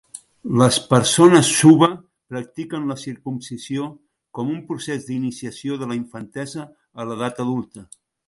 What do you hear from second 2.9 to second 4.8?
la circumcisió com un